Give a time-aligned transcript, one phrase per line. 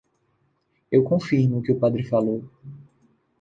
[0.95, 2.41] Eu confirmo o que o padre falou.